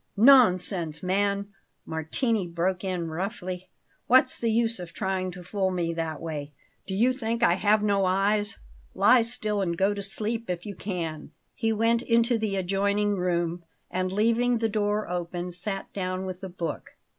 [0.17, 1.49] "Nonsense, man!"
[1.85, 3.69] Martini broke in roughly.
[4.07, 6.53] "What's the use of trying to fool me that way?
[6.87, 8.57] Do you think I have no eyes?
[8.95, 13.63] Lie still and go to sleep, if you can." He went into the adjoining room,
[13.91, 16.97] and, leaving the door open, sat down with a book.